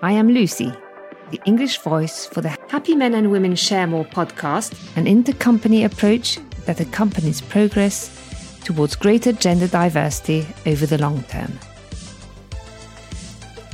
[0.00, 0.72] I am Lucy,
[1.32, 6.38] the English voice for the Happy Men and Women Share More podcast, an intercompany approach
[6.66, 8.08] that accompanies progress
[8.62, 11.58] towards greater gender diversity over the long term.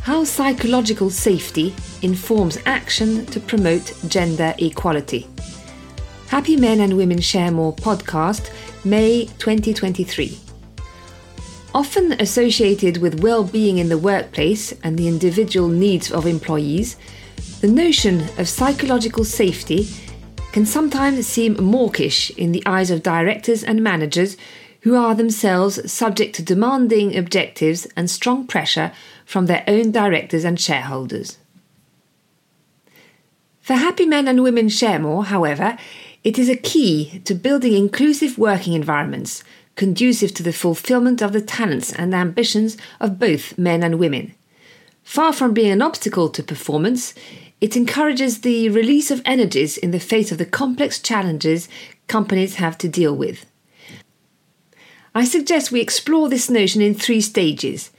[0.00, 5.26] How psychological safety informs action to promote gender equality.
[6.28, 8.50] Happy Men and Women Share More podcast,
[8.82, 10.43] May 2023.
[11.74, 16.96] Often associated with well being in the workplace and the individual needs of employees,
[17.60, 19.88] the notion of psychological safety
[20.52, 24.36] can sometimes seem mawkish in the eyes of directors and managers
[24.82, 28.92] who are themselves subject to demanding objectives and strong pressure
[29.26, 31.38] from their own directors and shareholders.
[33.60, 35.76] For Happy Men and Women Share More, however,
[36.22, 39.42] it is a key to building inclusive working environments
[39.76, 44.34] conducive to the fulfillment of the talents and ambitions of both men and women.
[45.02, 47.14] Far from being an obstacle to performance,
[47.60, 51.68] it encourages the release of energies in the face of the complex challenges
[52.08, 53.46] companies have to deal with.
[55.14, 57.90] I suggest we explore this notion in three stages.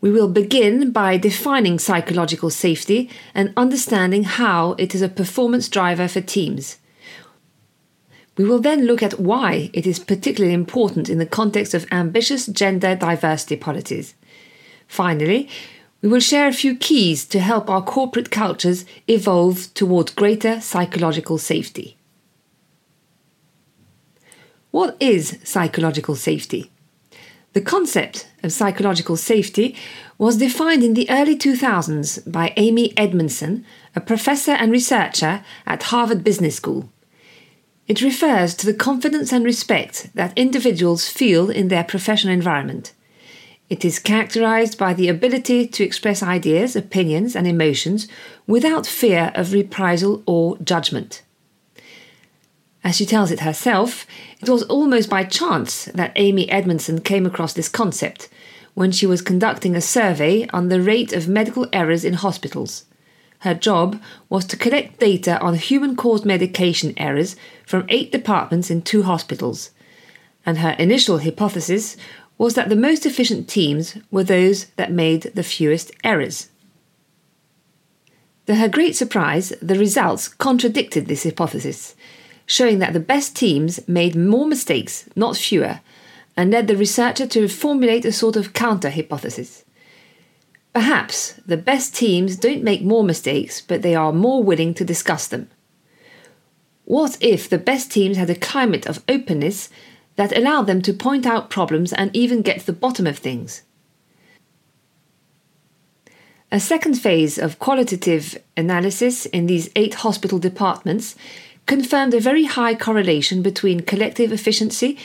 [0.00, 6.08] We will begin by defining psychological safety and understanding how it is a performance driver
[6.08, 6.78] for teams.
[8.40, 12.46] We will then look at why it is particularly important in the context of ambitious
[12.46, 14.14] gender diversity policies.
[14.88, 15.46] Finally,
[16.00, 21.36] we will share a few keys to help our corporate cultures evolve towards greater psychological
[21.36, 21.98] safety.
[24.70, 26.70] What is psychological safety?
[27.52, 29.76] The concept of psychological safety
[30.16, 36.24] was defined in the early 2000s by Amy Edmondson, a professor and researcher at Harvard
[36.24, 36.88] Business School.
[37.90, 42.92] It refers to the confidence and respect that individuals feel in their professional environment.
[43.68, 48.06] It is characterized by the ability to express ideas, opinions, and emotions
[48.46, 51.22] without fear of reprisal or judgment.
[52.84, 54.06] As she tells it herself,
[54.40, 58.28] it was almost by chance that Amy Edmondson came across this concept
[58.74, 62.84] when she was conducting a survey on the rate of medical errors in hospitals.
[63.40, 67.36] Her job was to collect data on human caused medication errors
[67.66, 69.70] from eight departments in two hospitals.
[70.44, 71.96] And her initial hypothesis
[72.36, 76.50] was that the most efficient teams were those that made the fewest errors.
[78.46, 81.94] To her great surprise, the results contradicted this hypothesis,
[82.46, 85.80] showing that the best teams made more mistakes, not fewer,
[86.36, 89.64] and led the researcher to formulate a sort of counter hypothesis.
[90.72, 95.26] Perhaps the best teams don't make more mistakes, but they are more willing to discuss
[95.26, 95.48] them.
[96.84, 99.68] What if the best teams had a climate of openness
[100.16, 103.62] that allowed them to point out problems and even get to the bottom of things?
[106.52, 111.14] A second phase of qualitative analysis in these eight hospital departments
[111.66, 114.98] confirmed a very high correlation between collective efficiency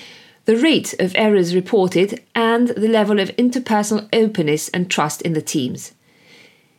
[0.45, 5.41] the rate of errors reported, and the level of interpersonal openness and trust in the
[5.41, 5.93] teams.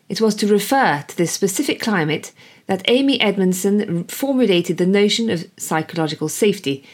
[0.08, 2.32] It was to refer to this specific climate
[2.66, 6.84] that Amy Edmondson formulated the notion of psychological safety,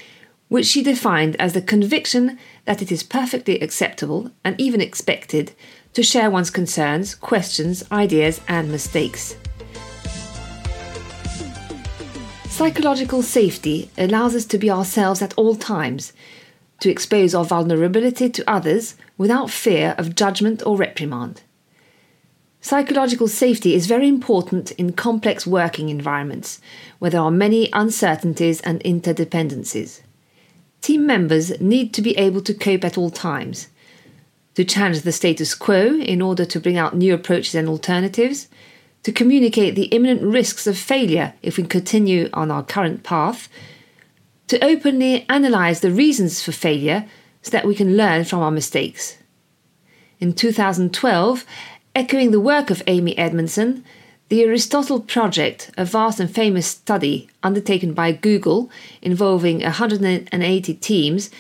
[0.49, 5.53] which she defined as the conviction that it is perfectly acceptable and even expected
[5.93, 9.37] to share one's concerns, questions, ideas, and mistakes.
[12.49, 16.13] Psychological safety allows us to be ourselves at all times
[16.83, 21.41] to expose our vulnerability to others without fear of judgment or reprimand.
[22.61, 26.61] Psychological safety is very important in complex working environments
[26.99, 30.01] where there are many uncertainties and interdependencies.
[30.81, 33.69] Team members need to be able to cope at all times,
[34.57, 38.49] to challenge the status quo in order to bring out new approaches and alternatives,
[39.05, 43.49] to communicate the imminent risks of failure if we continue on our current path,
[44.53, 47.07] to openly analyse the reasons for failure
[47.41, 49.17] so that we can learn from our mistakes.
[50.21, 51.47] In 2012,
[51.95, 53.83] echoing the work of Amy Edmondson,
[54.29, 61.31] the Aristotle Project, a vast and famous study undertaken by Google involving 180 teams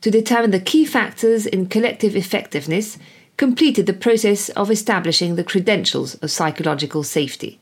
[0.00, 2.96] to determine the key factors in collective effectiveness,
[3.36, 7.60] completed the process of establishing the credentials of psychological safety.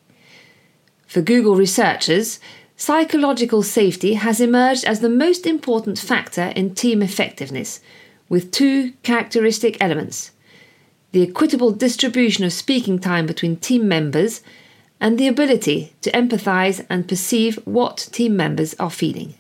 [1.09, 2.39] For Google researchers,
[2.81, 7.81] Psychological safety has emerged as the most important factor in team effectiveness,
[8.31, 10.31] with two characteristic elements
[11.13, 14.41] the equitable distribution of speaking time between team members
[14.99, 19.35] and the ability to empathize and perceive what team members are feeling.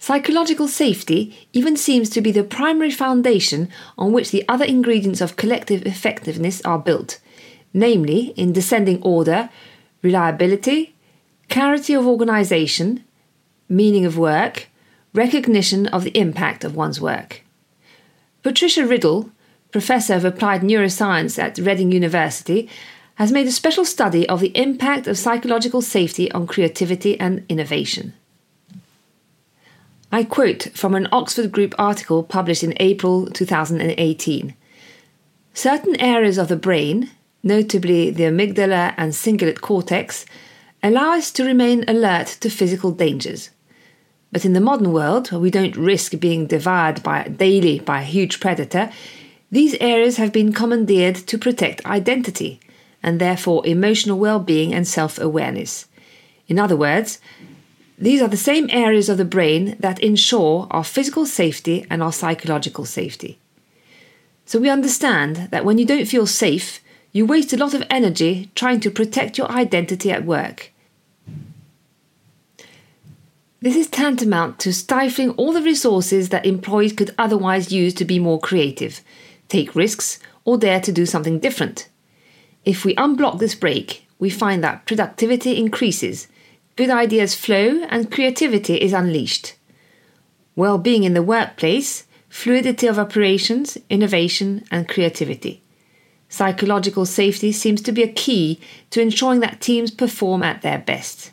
[0.00, 5.36] Psychological safety even seems to be the primary foundation on which the other ingredients of
[5.36, 7.20] collective effectiveness are built,
[7.72, 9.48] namely, in descending order,
[10.02, 10.94] reliability,
[11.48, 13.04] clarity of organisation,
[13.68, 14.68] meaning of work,
[15.14, 17.42] recognition of the impact of one's work.
[18.42, 19.30] Patricia Riddell,
[19.70, 22.68] professor of applied neuroscience at Reading University,
[23.16, 28.14] has made a special study of the impact of psychological safety on creativity and innovation.
[30.10, 34.54] I quote from an Oxford Group article published in April 2018.
[35.52, 37.10] Certain areas of the brain,
[37.42, 40.26] notably the amygdala and cingulate cortex,
[40.82, 43.50] allow us to remain alert to physical dangers.
[44.32, 48.04] But in the modern world, where we don't risk being devoured by, daily by a
[48.04, 48.90] huge predator,
[49.50, 52.60] these areas have been commandeered to protect identity
[53.02, 55.86] and therefore emotional well being and self awareness.
[56.46, 57.18] In other words,
[57.98, 62.12] these are the same areas of the brain that ensure our physical safety and our
[62.12, 63.38] psychological safety.
[64.46, 66.80] So we understand that when you don't feel safe,
[67.12, 70.72] you waste a lot of energy trying to protect your identity at work.
[73.60, 78.18] This is tantamount to stifling all the resources that employees could otherwise use to be
[78.18, 79.02] more creative,
[79.48, 81.88] take risks, or dare to do something different.
[82.64, 86.28] If we unblock this break, we find that productivity increases
[86.76, 89.54] good ideas flow and creativity is unleashed.
[90.56, 95.62] Well being in the workplace, fluidity of operations, innovation, and creativity.
[96.30, 98.60] Psychological safety seems to be a key
[98.90, 101.32] to ensuring that teams perform at their best.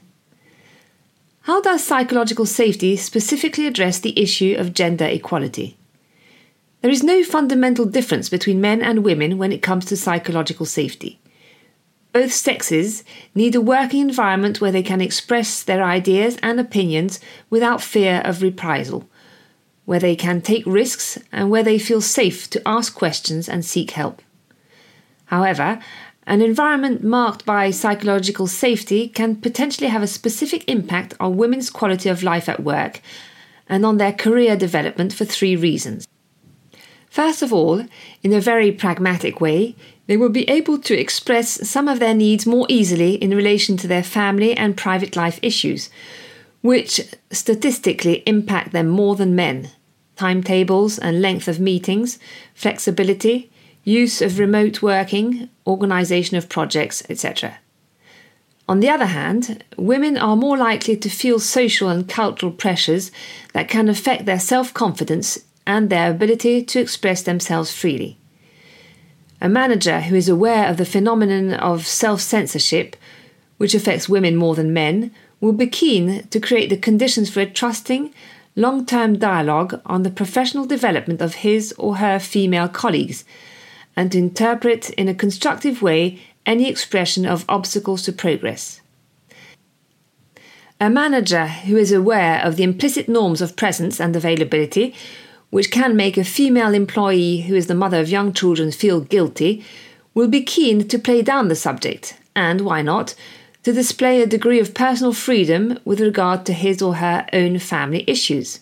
[1.42, 5.78] How does psychological safety specifically address the issue of gender equality?
[6.82, 11.20] There is no fundamental difference between men and women when it comes to psychological safety.
[12.12, 13.04] Both sexes
[13.36, 17.20] need a working environment where they can express their ideas and opinions
[17.52, 19.08] without fear of reprisal,
[19.86, 23.92] where they can take risks, and where they feel safe to ask questions and seek
[23.92, 24.24] help.
[25.28, 25.80] However,
[26.26, 32.10] an environment marked by psychological safety can potentially have a specific impact on women's quality
[32.10, 33.02] of life at work
[33.70, 36.08] and on their career development for three reasons.
[37.10, 37.86] First of all,
[38.24, 39.76] in a very pragmatic way,
[40.08, 43.88] they will be able to express some of their needs more easily in relation to
[43.88, 45.90] their family and private life issues,
[46.62, 47.02] which
[47.32, 49.72] statistically impact them more than men.
[50.16, 52.20] Timetables and length of meetings,
[52.54, 53.50] flexibility,
[53.88, 57.58] use of remote working, organisation of projects, etc.
[58.68, 63.12] On the other hand, women are more likely to feel social and cultural pressures
[63.54, 68.18] that can affect their self confidence and their ability to express themselves freely.
[69.40, 72.98] A manager who is aware of the phenomenon of self censorship,
[73.56, 77.46] which affects women more than men, will be keen to create the conditions for a
[77.46, 78.14] trusting,
[78.58, 83.24] long term dialogue on the professional development of his or her female colleagues
[83.98, 88.80] and to interpret in a constructive way any expression of obstacles to progress.
[90.80, 94.96] A manager who is aware of the implicit norms of presence and availability
[95.50, 99.64] which can make a female employee who is the mother of young children feel guilty,
[100.14, 103.16] will be keen to play down the subject, and why not,
[103.64, 108.04] to display a degree of personal freedom with regard to his or her own family
[108.08, 108.62] issues.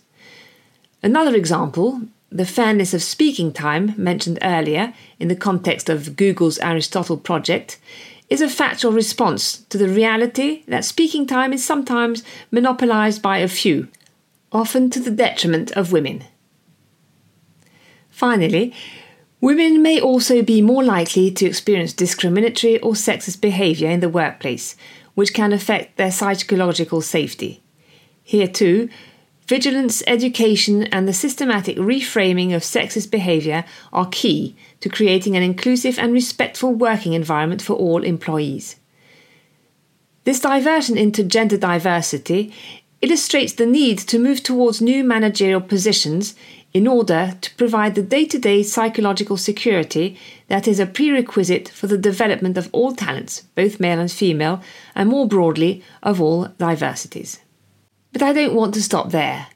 [1.02, 7.18] Another example, the fairness of speaking time mentioned earlier in the context of Google's Aristotle
[7.18, 7.80] project,
[8.30, 13.48] is a factual response to the reality that speaking time is sometimes monopolized by a
[13.48, 13.88] few,
[14.52, 16.24] often to the detriment of women.
[18.10, 18.74] Finally,
[19.42, 24.76] women may also be more likely to experience discriminatory or sexist behaviour in the workplace,
[25.14, 27.62] which can affect their psychological safety.
[28.24, 28.90] Here, too,
[29.48, 36.00] vigilance, education, and the systematic reframing of sexist behaviour are key to creating an inclusive
[36.00, 38.78] and respectful working environment for all employees.
[40.24, 42.52] This diversion into gender diversity
[43.02, 46.34] illustrates the need to move towards new managerial positions
[46.74, 51.88] in order to provide the day to day psychological security that is a prerequisite for
[51.88, 54.62] the development of all talents, both male and female,
[54.96, 57.40] and more broadly, of all diversities.
[58.16, 59.48] But I don't want to stop there,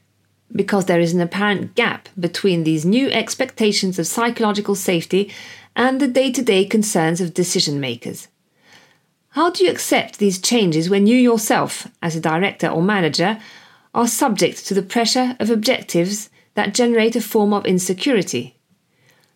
[0.52, 5.32] because there is an apparent gap between these new expectations of psychological safety
[5.78, 8.28] and the day to day concerns of decision makers.
[9.30, 13.40] How do you accept these changes when you yourself, as a director or manager,
[13.94, 18.58] are subject to the pressure of objectives that generate a form of insecurity.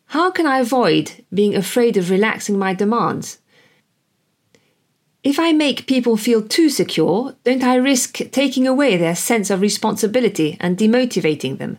[0.07, 3.39] How can I avoid being afraid of relaxing my demands?
[5.23, 9.61] If I make people feel too secure, don't I risk taking away their sense of
[9.61, 11.77] responsibility and demotivating them?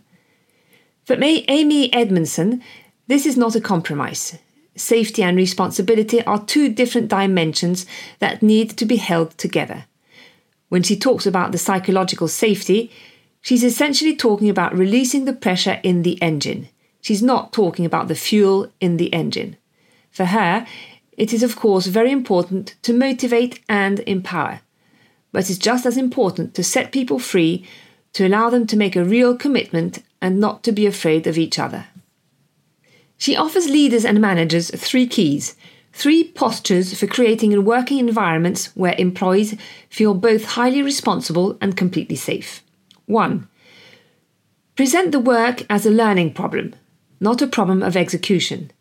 [1.05, 2.63] For Amy Edmondson,
[3.07, 4.39] this is not a compromise.
[4.77, 7.85] Safety and responsibility are two different dimensions
[8.19, 9.85] that need to be held together.
[10.71, 12.91] When she talks about the psychological safety,
[13.43, 16.69] she's essentially talking about releasing the pressure in the engine.
[17.03, 19.59] She's not talking about the fuel in the engine.
[20.11, 20.67] For her,
[21.17, 24.61] it is, of course, very important to motivate and empower,
[25.33, 27.67] but it's just as important to set people free,
[28.13, 31.59] to allow them to make a real commitment and not to be afraid of each
[31.59, 31.87] other.
[33.19, 35.57] She offers leaders and managers three keys,
[35.93, 39.57] three postures for creating and working environments where employees
[39.89, 42.63] feel both highly responsible and completely safe.
[43.07, 43.49] 1.
[44.77, 46.75] Present the work as a learning problem,
[47.21, 48.73] not a problem of execution.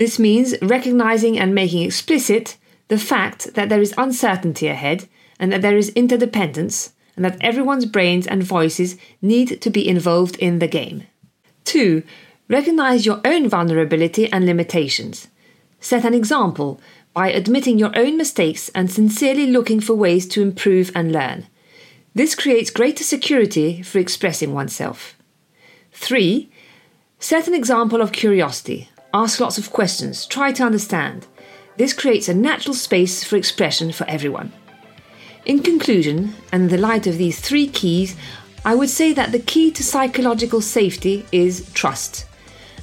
[0.00, 2.56] This means recognizing and making explicit
[2.88, 5.06] the fact that there is uncertainty ahead
[5.38, 10.36] and that there is interdependence and that everyone's brains and voices need to be involved
[10.36, 11.02] in the game.
[11.64, 12.02] 2.
[12.48, 15.28] Recognize your own vulnerability and limitations.
[15.80, 16.80] Set an example
[17.12, 21.46] by admitting your own mistakes and sincerely looking for ways to improve and learn.
[22.14, 25.14] This creates greater security for expressing oneself.
[25.92, 26.50] 3.
[27.18, 31.26] Set an example of curiosity, Ask lots of questions, try to understand.
[31.76, 34.52] This creates a natural space for expression for everyone.
[35.44, 38.14] In conclusion, and in the light of these three keys,
[38.64, 42.26] I would say that the key to psychological safety is trust,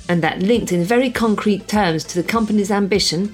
[0.10, 3.34] and that linked in very concrete terms to the company's ambition,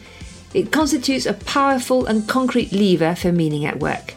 [0.54, 4.14] it constitutes a powerful and concrete lever for meaning at work,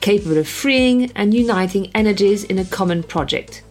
[0.00, 3.62] capable of freeing and uniting energies in a common project.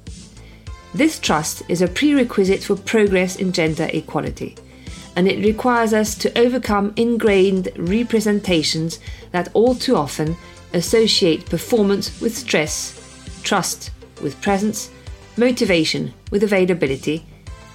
[0.94, 4.56] This trust is a prerequisite for progress in gender equality,
[5.16, 9.00] and it requires us to overcome ingrained representations
[9.32, 10.36] that all too often
[10.74, 13.00] associate performance with stress,
[13.44, 13.92] trust
[14.22, 14.90] with presence,
[15.38, 17.24] motivation with availability,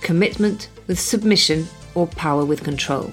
[0.00, 3.12] commitment with submission, or power with control.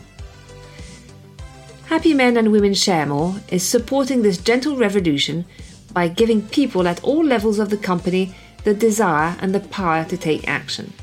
[1.85, 5.45] Happy Men and Women Share More is supporting this gentle revolution
[5.93, 10.17] by giving people at all levels of the company the desire and the power to
[10.17, 10.93] take action.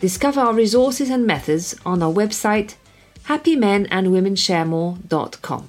[0.00, 2.76] Discover our resources and methods on our website
[3.24, 5.66] happymenandwomensharemore.com.